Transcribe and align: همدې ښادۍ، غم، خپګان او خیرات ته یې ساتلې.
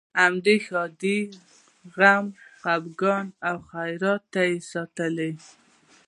همدې 0.21 0.55
ښادۍ، 0.65 1.19
غم، 1.97 2.25
خپګان 2.61 3.25
او 3.47 3.55
خیرات 3.69 4.23
ته 4.33 4.41
یې 4.49 4.57
ساتلې. 4.71 5.31